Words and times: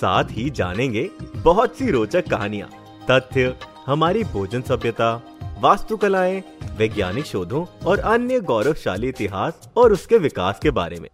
साथ 0.00 0.24
ही 0.30 0.50
जानेंगे 0.50 1.08
बहुत 1.36 1.76
सी 1.76 1.90
रोचक 1.90 2.28
कहानियाँ, 2.28 2.68
तथ्य, 3.10 3.54
हमारी 3.86 4.24
भोजन 4.24 4.62
सभ्यता, 4.62 5.14
वास्तुकलाएँ, 5.60 6.42
वैज्ञानिक 6.78 7.24
शोधों 7.24 7.64
और 7.86 7.98
अन्य 7.98 8.40
गौरवशाली 8.40 9.08
इतिहास 9.08 9.68
और 9.76 9.92
उसके 9.92 10.18
विकास 10.18 10.58
के 10.62 10.70
बारे 10.70 11.00
में 11.00 11.08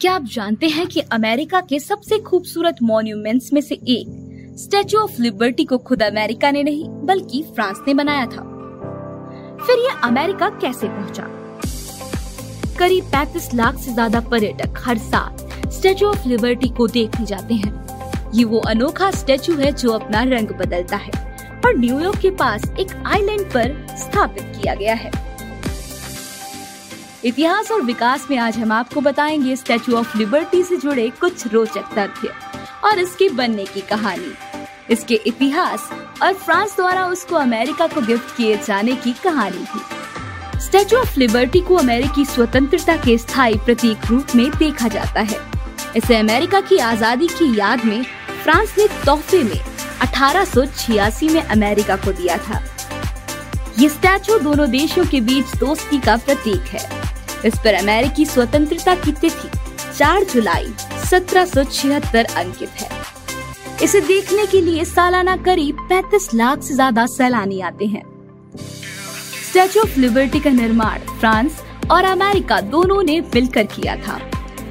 क्या 0.00 0.14
आप 0.14 0.24
जानते 0.24 0.68
हैं 0.68 0.86
कि 0.86 1.00
अमेरिका 1.12 1.60
के 1.60 1.78
सबसे 1.80 2.18
खूबसूरत 2.18 2.76
मॉन्यूमेंट्स 2.82 3.52
में 3.52 3.60
से 3.60 3.74
एक 3.74 4.56
स्टेचू 4.58 4.98
ऑफ़ 4.98 5.20
लिबर्टी 5.20 5.64
को 5.64 5.78
खुद 5.78 6.02
अमेरिका 6.02 6.50
ने 6.50 6.62
नहीं, 6.62 6.88
बल्कि 6.88 7.42
फ्रांस 7.54 7.80
ने 7.88 7.94
बनाया 7.94 8.26
था 8.26 8.50
फिर 9.66 9.78
ये 9.78 9.90
अमेरिका 10.04 10.48
कैसे 10.48 10.88
पहुँचा? 10.88 11.28
करीब 12.78 13.10
35 13.10 13.52
लाख 13.54 13.78
से 13.78 13.92
ज़्यादा 13.92 14.20
पर्यटक 14.20 14.82
हर 14.84 14.98
साल 14.98 15.41
स्टेचू 15.72 16.06
ऑफ़ 16.06 16.28
लिबर्टी 16.28 16.68
को 16.68 16.86
देखने 16.86 17.26
जाते 17.26 17.54
हैं। 17.54 18.30
ये 18.34 18.44
वो 18.44 18.58
अनोखा 18.58 19.10
स्टेचू 19.10 19.54
है 19.54 19.72
जो 19.72 19.92
अपना 19.92 20.22
रंग 20.22 20.48
बदलता 20.48 20.96
है 20.96 21.10
और 21.64 21.78
न्यूयॉर्क 21.78 22.18
के 22.18 22.30
पास 22.30 22.62
एक 22.80 23.02
आइलैंड 23.06 23.46
पर 23.46 23.86
स्थापित 23.90 24.42
किया 24.42 24.74
गया 24.74 24.94
है। 24.94 25.10
इतिहास 27.24 27.70
और 27.70 27.82
विकास 27.82 28.26
में 28.30 28.38
आज 28.38 28.56
हम 28.58 28.72
आपको 28.72 29.00
बताएँगे 29.00 29.56
स्टेचू 29.56 29.92
ऑफ़ 29.92 30.18
लिबर्टी 30.18 30.62
से 30.62 30.76
जुड़े 30.76 31.10
कुछ 31.10 31.46
रोचक 31.46 31.84
तथ्य 31.98 32.32
और 32.84 32.98
इसके 32.98 33.28
बनने 33.28 33.64
की 33.64 33.80
कहानी। 33.80 34.32
इसके 34.90 35.14
इतिहास 35.14 35.88
और 36.22 36.32
फ्रांस 36.32 36.76
द्वारा 36.76 37.06
उसको 37.06 37.36
अमेरिका 37.36 37.86
को 37.86 38.00
गिफ्ट 38.00 38.36
किए 38.36 38.56
जाने 38.56 38.96
की 38.96 39.12
कहानी 39.12 39.64
थी। 39.64 40.60
स्टेचू 40.60 40.96
ऑफ़ 40.96 41.18
लिबर्टी 41.18 41.60
को 41.60 41.74
अमेरिकी 41.74 42.24
स्वतंत्रता 42.24 42.96
के 42.96 43.18
स्थायी 43.18 43.54
प्रतीक 43.54 44.06
रूप 44.10 44.26
में 44.36 44.50
देखा 44.50 44.88
जाता 44.88 45.20
है। 45.20 45.52
इसे 45.96 46.16
अमेरिका 46.16 46.60
की 46.60 46.78
आज़ादी 46.78 47.26
की 47.28 47.58
याद 47.58 47.84
में, 47.84 48.02
फ्रांस 48.42 48.74
ने 48.78 48.86
तोहफे 49.06 49.42
में 49.42 49.60
1886 50.02 51.28
में 51.28 51.42
अमेरिका 51.42 51.96
को 51.96 52.12
दिया 52.12 52.36
था। 52.38 52.62
ये 53.78 53.88
स्टैचू 53.88 54.38
दोनों 54.38 54.70
देशों 54.70 55.04
के 55.04 55.20
बीच 55.20 55.54
दोस्ती 55.56 55.98
का 55.98 56.16
प्रतीक 56.16 56.68
है। 56.68 56.88
इस 57.44 57.54
पर 57.54 57.74
अमेरिकी 57.74 58.24
स्वतंत्रता 58.26 58.94
की 58.94 59.12
तिथि 59.12 59.48
4 59.98 60.24
जुलाई 60.24 60.72
1776 61.04 62.34
अंकित 62.36 62.80
है। 62.80 62.90
इसे 63.82 64.00
देखने 64.00 64.46
के 64.46 64.60
लिए 64.60 64.84
सालाना 64.84 65.36
करीब 65.44 65.86
35 65.90 66.34
लाख 66.34 66.62
से 66.62 66.74
ज़्यादा 66.74 67.06
सैलानी 67.08 67.60
आते 67.60 67.86
हैं। 67.86 68.04
स्टैचू 69.50 69.80
ऑफ़ 69.80 69.98
लिबर्टी 70.00 70.40
का 70.40 70.50
निर्माण 70.50 70.98
फ्रांस 71.18 71.62
और 71.90 72.04
अमेरिका 72.04 72.60
दोनों 72.60 73.02
ने 73.02 73.20
मिलकर 73.34 73.66
किया 73.66 73.96
था। 73.96 74.20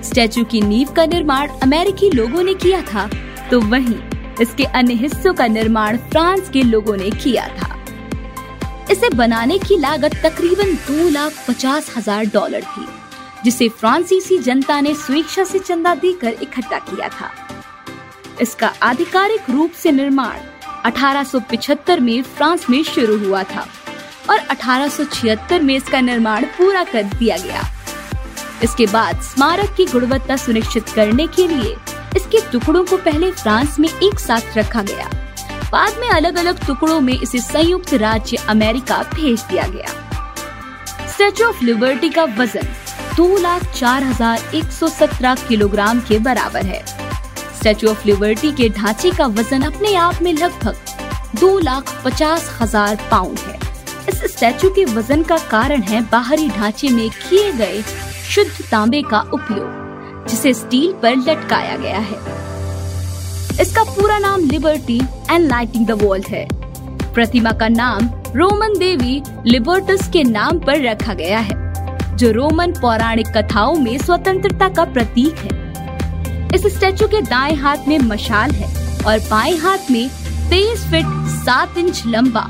स्टैचू 0.03 0.43
की 0.43 0.61
नींव 0.61 0.91
का 0.93 1.05
निर्माण 1.05 1.49
अमेरिकी 1.63 2.09
लोगों 2.11 2.43
ने 2.43 2.53
किया 2.53 2.81
था 2.83 3.09
तो 3.49 3.59
वहीं 3.61 3.99
इसके 4.41 4.63
अन्य 4.63 4.93
हिस्सों 4.93 5.33
का 5.33 5.47
निर्माण 5.47 5.97
फ्रांस 5.97 6.49
के 6.49 6.63
लोगों 6.63 6.95
ने 6.97 7.09
किया 7.13 7.47
था। 7.57 7.69
इसे 8.91 9.09
बनाने 9.09 9.57
की 9.59 9.77
लागत 9.77 10.15
तकरीबन 10.23 10.73
दो 10.87 11.09
लाख 11.09 11.33
पचास 11.47 11.93
हज़ार 11.97 12.25
डॉलर 12.25 12.61
थी, 12.61 12.85
जिसे 13.43 13.67
फ्रांसीसी 13.69 14.37
जनता 14.39 14.79
ने 14.81 14.93
स्वेच्छा 14.95 15.43
से 15.43 15.59
चंदा 15.59 15.93
देकर 15.95 16.33
इकट्ठा 16.41 16.79
किया 16.79 17.09
था। 17.09 17.29
इसका 18.41 18.71
आधिकारिक 18.83 19.49
रूप 19.49 19.71
से 19.73 19.91
निर्माण 19.91 20.37
1875 20.85 21.99
में 21.99 22.21
फ्रांस 22.23 22.69
में 22.69 22.83
शुरू 22.85 23.17
हुआ 23.25 23.43
था 23.43 23.65
और 24.29 24.39
1876 24.51 25.61
में 25.61 25.75
इसका 25.75 26.01
निर्माण 26.01 26.45
पूरा 26.57 26.83
कर 26.83 27.03
दिया 27.03 27.37
गया। 27.37 27.61
इसके 28.63 28.85
बाद 28.85 29.21
स्मारक 29.23 29.73
की 29.77 29.85
गुणवत्ता 29.85 30.35
सुनिश्चित 30.37 30.89
करने 30.89 31.27
के 31.27 31.47
लिए 31.47 31.75
इसके 32.17 32.39
टुकड़ों 32.51 32.83
को 32.85 32.97
पहले 32.99 33.31
फ्रांस 33.31 33.79
में 33.79 33.89
एक 33.89 34.19
साथ 34.19 34.57
रखा 34.57 34.81
गया। 34.81 35.09
बाद 35.71 35.97
में 35.99 36.07
अलग 36.09 36.37
अलग 36.37 36.65
टुकड़ों 36.65 36.99
में 37.01 37.13
इसे 37.13 37.39
संयुक्त 37.39 37.93
राज्य 37.93 38.37
अमेरिका 38.49 39.01
भेज 39.13 39.41
दिया 39.41 39.67
गया। 39.67 41.07
स्टेचू 41.07 41.45
ऑफ़ 41.45 41.63
लिबर्टी 41.63 42.09
का 42.09 42.23
वज़न 42.37 42.67
दो 43.17 43.37
लाख 43.37 43.63
चार 43.73 44.03
हज़ार 44.03 44.55
एक 44.55 44.71
सौ 44.71 44.87
सत्रह 44.89 45.35
किलोग्राम 45.47 45.99
के 46.01 46.19
बराबर 46.19 46.65
है। 46.65 46.83
स्टेचू 47.57 47.87
ऑफ़ 47.87 48.05
लिबर्टी 48.05 48.51
के 48.51 48.69
ढांचे 48.71 49.11
का 49.11 49.25
वज़न 49.29 49.61
अपने 49.63 49.95
आप 49.95 50.21
में 50.21 50.33
लगभग 50.33 51.39
दो 51.39 51.57
लाख 51.59 51.93
पचास 52.05 52.49
हज़ार 52.61 52.95
पाउंड 53.11 53.39
है। 53.39 53.59
इस 54.09 54.23
स्टैचू 54.31 54.69
के 54.69 54.85
वज़न 54.85 55.23
का 55.23 55.37
कारण 55.49 55.81
है 55.81 56.01
बाहरी 56.09 56.47
ढांचे 56.49 56.89
में 56.89 57.09
किए 57.09 57.51
गए 57.51 57.83
शुद्ध 58.31 58.65
तांबे 58.71 59.01
का 59.01 59.19
उपयोग, 59.33 60.27
जिसे 60.29 60.53
स्टील 60.53 60.91
पर 60.93 61.15
लटकाया 61.17 61.75
गया 61.77 61.97
है। 61.99 62.17
इसका 63.61 63.83
पूरा 63.83 64.17
नाम 64.17 64.41
liberty 64.41 64.99
and 65.31 65.47
lighting 65.47 65.87
the 65.87 65.91
world 66.03 66.27
है। 66.27 66.45
प्रतिमा 67.13 67.51
का 67.51 67.67
नाम 67.67 68.09
रोमन 68.35 68.77
देवी 68.79 69.21
लिबर्टस 69.45 70.07
के 70.07 70.23
नाम 70.23 70.59
पर 70.59 70.81
रखा 70.81 71.13
गया 71.13 71.39
है, 71.39 72.15
जो 72.17 72.31
रोमन 72.31 72.71
पौराणिक 72.71 73.27
कथाओं 73.27 73.75
में 73.75 73.97
स्वतंत्रता 73.97 74.69
का 74.69 74.85
प्रतीक 74.93 75.35
है। 75.35 76.55
इस 76.55 76.65
स्टैचू 76.77 77.07
के 77.07 77.21
दाएँ 77.21 77.55
हाथ 77.55 77.87
में 77.87 77.97
मशाल 77.99 78.51
है 78.51 78.73
और 79.03 79.19
बाएँ 79.29 79.57
हाथ 79.57 79.91
में 79.91 80.07
तेईस 80.49 80.87
फीट 80.91 81.05
सात 81.43 81.77
इंच 81.77 82.03
लंबा 82.07 82.49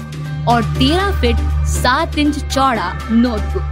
और 0.50 0.64
तेरह 0.78 1.22
फीट 1.22 1.38
सात 1.74 2.18
इंच 2.18 2.40
चौड़ा 2.46 2.94
नोटबुक। 3.12 3.71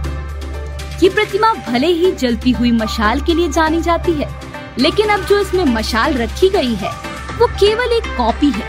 ये 1.02 1.08
प्रतिमा 1.08 1.52
भले 1.66 1.86
ही 1.88 2.10
जलती 2.12 2.50
हुई 2.50 2.70
मशाल 2.72 3.20
के 3.20 3.34
लिए 3.34 3.48
जानी 3.50 3.80
जाती 3.82 4.12
है, 4.12 4.28
लेकिन 4.78 5.08
अब 5.08 5.24
जो 5.26 5.38
इसमें 5.38 5.64
मशाल 5.66 6.14
रखी 6.14 6.48
गई 6.48 6.74
है, 6.74 6.90
वो 7.38 7.46
केवल 7.60 7.92
एक 7.92 8.06
कॉपी 8.16 8.50
है। 8.50 8.68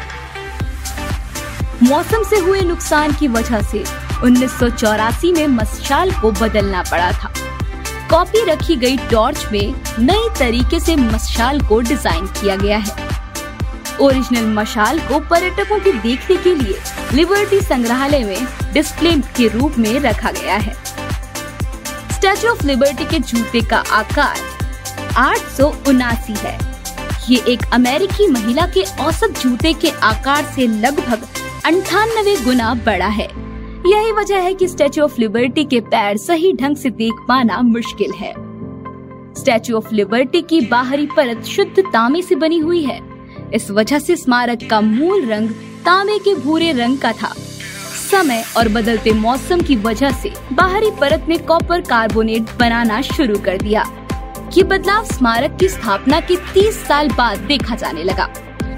मौसम 1.84 2.24
से 2.24 2.38
हुए 2.40 2.62
नुकसान 2.62 3.14
की 3.14 3.28
वजह 3.28 3.62
से 3.62 3.84
उन्नीस 4.24 4.58
सौ 4.60 4.70
चौरासी 4.70 5.32
में 5.34 5.48
मशाल 5.50 6.12
को 6.12 6.32
बदलना 6.32 6.84
पड़ा 6.92 7.12
था। 7.14 7.32
कॉपी 8.10 8.44
रखी 8.46 8.76
गई 8.76 8.98
टॉर्च 9.12 9.46
में 9.52 9.74
नई 10.00 10.30
तरीके 10.40 10.80
से 10.80 10.96
मशाल 10.96 11.60
को 11.62 11.80
डिज़ाइन 11.82 12.26
किया 12.40 12.56
गया 12.56 12.78
है। 12.78 13.10
ओरिजिनल 14.02 14.46
मशाल 14.54 15.00
को 15.08 15.20
पर्यटकों 15.30 15.80
के 15.80 15.92
देखने 15.94 16.38
के 16.38 16.56
लिए 16.56 16.78
लिबर्टी 17.14 17.60
संग्रहालय 17.62 18.24
में 18.24 18.48
डिस्प्ले 18.74 19.16
के 19.38 19.48
रूप 19.50 19.78
में 19.78 20.00
रखा 20.00 20.32
गया 20.32 20.56
है। 20.56 20.76
स्टैचू 22.22 22.48
ऑफ़ 22.48 22.66
लिबर्टी 22.68 23.06
के 23.06 23.20
जूते 23.20 23.62
का 23.62 23.78
आकार 23.78 24.40
आठ 25.18 25.38
सौ 25.38 25.68
उनासी 25.88 26.34
है। 26.38 26.58
ये 27.30 27.38
एक 27.48 27.62
अमेरिकी 27.74 28.28
महिला 28.28 28.66
के 28.68 28.84
औसत 29.04 29.40
जूते 29.42 29.74
के 29.74 29.90
आकार 29.90 30.44
से 30.46 30.68
लगभग 30.68 31.26
अंठानवे 31.66 32.36
गुना 32.44 32.74
बड़ा 32.74 33.08
है। 33.08 33.28
यही 33.88 34.12
वजह 34.12 34.38
है 34.38 34.54
कि 34.54 34.68
स्टैचू 34.68 35.02
ऑफ़ 35.02 35.20
लिबर्टी 35.20 35.64
के 35.64 35.80
पैर 35.80 36.18
सही 36.18 36.54
ढंग 36.54 36.76
से 36.76 36.90
देख 36.90 37.26
पाना 37.28 37.62
मुश्किल 37.62 38.12
है। 38.12 38.34
स्टैचू 39.34 39.78
ऑफ़ 39.78 39.94
लिबर्टी 39.94 40.42
की 40.42 40.62
बाहरी 40.62 41.08
परत 41.18 41.44
शुद्ध 41.46 41.80
तांबे 41.80 42.22
से 42.22 42.36
बनी 42.36 42.60
हुई 42.60 42.84
है। 42.84 43.02
इस 43.54 43.72
वजह 43.72 44.00
से 44.00 44.16
स्मारक 44.16 44.70
का 44.70 44.82
मूल 44.82 45.26
रंग 45.26 45.50
तांबे 45.86 46.20
के 46.20 46.36
भूरे 46.36 46.72
रंग 46.72 46.98
का 46.98 47.12
था। 47.12 47.34
समय 48.12 48.44
और 48.58 48.68
बदलते 48.70 49.12
मौसम 49.14 49.62
की 49.62 49.76
वजह 49.76 50.12
से 50.12 50.34
बाहरी 50.54 50.92
परत 50.92 51.26
में 51.30 51.38
कॉपर 51.46 51.82
कार्बोनेट 51.82 52.56
बनाना 52.60 53.02
शुरू 53.02 53.38
कर 53.40 53.58
दिया। 53.58 53.84
ये 54.58 54.64
बदलाव 54.64 55.06
स्मारक 55.06 55.58
की 55.60 55.70
स्थापना 55.70 56.20
के 56.20 56.36
30 56.54 56.84
साल 56.88 57.10
बाद 57.10 57.40
देखा 57.40 57.76
जाने 57.76 58.04
लगा, 58.04 58.28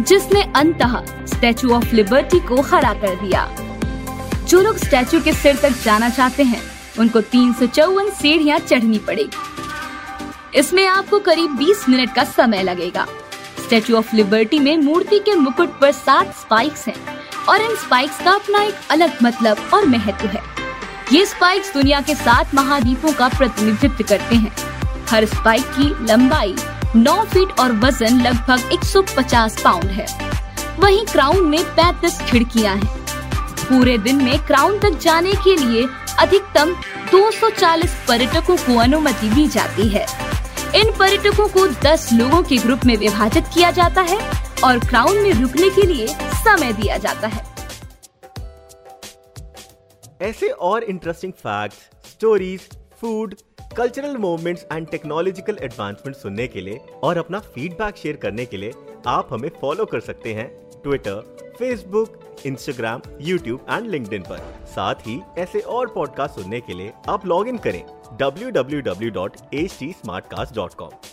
जिसने 0.01 0.41
अंतः 0.55 0.97
स्टैचू 1.25 1.69
ऑफ़ 1.69 1.95
लिबर्टी 1.95 2.39
को 2.39 2.61
खड़ा 2.61 2.93
कर 2.93 3.15
दिया। 3.15 3.47
जो 4.49 4.61
लोग 4.61 4.77
स्टैचू 4.77 5.21
के 5.21 5.33
सिर 5.33 5.55
तक 5.55 5.81
जाना 5.83 6.09
चाहते 6.09 6.43
हैं, 6.43 6.61
उनको 6.99 7.21
तीन 7.21 7.53
सौ 7.53 7.65
चौवन 7.65 8.09
सीढ़ियाँ 8.11 8.59
चढ़नी 8.59 8.97
पड़ेगी। 8.97 10.59
इसमें 10.59 10.87
आपको 10.87 11.19
करीब 11.19 11.55
20 11.57 11.89
मिनट 11.89 12.13
का 12.15 12.23
समय 12.23 12.63
लगेगा। 12.63 13.07
स्टैचू 13.65 13.95
ऑफ़ 13.95 14.15
लिबर्टी 14.15 14.59
में 14.59 14.77
मूर्ति 14.77 15.19
के 15.19 15.35
मुकुट 15.35 15.79
पर 15.79 15.91
सात 15.91 16.33
स्पाइक्स 16.35 16.87
हैं। 16.87 17.22
और 17.49 17.61
इन 17.61 17.75
स्पाइक्स 17.75 18.23
का 18.23 18.31
अपना 18.31 18.61
एक 18.63 18.75
अलग 18.91 19.11
मतलब 19.23 19.69
और 19.73 19.85
महत्व 19.85 20.27
है। 20.27 20.41
ये 21.13 21.25
स्पाइक्स 21.25 21.73
दुनिया 21.73 22.01
के 22.01 22.15
सात 22.15 22.53
महाद्वीपों 22.55 23.13
का 23.13 23.27
प्रतिनिधित्व 23.27 24.03
करते 24.09 24.35
हैं। 24.35 24.51
हर 25.09 25.25
स्पाइक 25.25 25.63
की 25.63 25.89
लंबाई 26.05 26.55
9 26.95 27.23
फीट 27.23 27.59
और 27.59 27.71
वज़न 27.71 28.21
लगभग 28.21 28.71
150 28.73 29.61
पाउंड 29.61 29.83
है। 29.83 30.05
वहीं 30.79 31.05
क्राउन 31.05 31.47
में 31.47 31.63
35 31.75 32.21
खिड़कियाँ 32.21 32.75
हैं। 32.75 33.01
पूरे 33.59 33.97
दिन 33.97 34.23
में 34.23 34.39
क्राउन 34.39 34.79
तक 34.79 34.99
जाने 34.99 35.33
के 35.43 35.55
लिए 35.55 35.87
अधिकतम 36.19 36.73
240 37.11 37.91
पर्यटकों 38.07 38.55
को 38.57 38.77
अनुमति 38.79 39.29
दी 39.29 39.47
जाती 39.47 39.87
है। 39.87 40.05
इन 40.75 40.91
पर्यटकों 40.91 41.47
को 41.47 41.67
10 41.67 42.09
लोगों 42.13 42.41
के 42.43 42.57
ग्रुप 42.57 42.85
में 42.85 42.95
विभाजित 42.97 43.43
किया 43.53 43.71
जाता 43.71 44.01
है 44.01 44.42
और 44.63 44.79
क्राउन 44.79 45.17
में 45.17 45.41
रुकने 45.41 45.69
के 45.69 45.81
लिए 45.81 46.07
समय 46.43 46.73
दिया 46.73 46.97
जाता 46.97 47.27
है। 47.27 47.53
ऐसे 50.21 50.49
और 50.49 50.83
interesting 50.83 51.33
fact 51.33 51.75
stories 52.07 52.69
food 53.01 53.35
cultural 53.77 54.17
movements 54.17 54.65
and 54.71 54.87
technological 54.87 55.57
advancement 55.61 56.17
सुनने 56.17 56.47
के 56.47 56.61
लिए 56.61 56.79
और 57.03 57.17
अपना 57.17 57.39
फीडबैक 57.39 57.97
शेयर 57.97 58.15
करने 58.15 58.45
के 58.45 58.57
लिए 58.57 58.73
आप 59.07 59.27
हमें 59.31 59.51
फॉलो 59.61 59.85
कर 59.85 59.99
सकते 59.99 60.33
हैं 60.33 60.71
Twitter 60.83 61.35
Facebook 61.59 62.19
Instagram 62.45 63.01
YouTube 63.21 63.65
and 63.69 63.87
link 63.87 64.13
पर। 64.13 64.65
साथ 64.65 64.95
ही 64.95 65.21
ऐसे 65.37 65.59
और 65.59 65.87
पॉडकास्ट 65.87 66.35
सुनने 66.35 66.61
के 66.61 66.73
लिए 66.73 66.93
आप 67.09 67.25
लॉग 67.25 67.47
इन 67.47 67.57
करें 67.57 67.83
www.htsmartcast.com 68.21 71.12